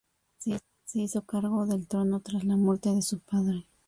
[0.39, 0.57] Se
[0.99, 3.67] hizo cargo del trono tras la muerte de su padre.